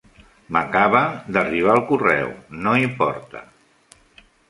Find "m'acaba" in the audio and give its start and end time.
0.55-1.01